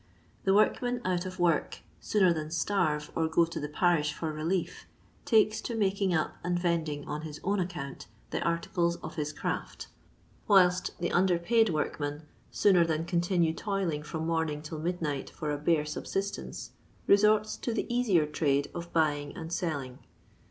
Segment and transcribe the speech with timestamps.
[0.45, 4.87] The workman out of work, sooner than starve or go to the parish for relief,
[5.25, 9.31] takes to making up and vending on his own ac count the articles of his
[9.31, 9.89] craft,
[10.47, 15.57] whilst the underpaid workman, sooner than continue toiling from morn ing till midnight for a
[15.59, 16.71] bare subsistence,
[17.05, 19.99] resorts to the easier trade of buying and selling.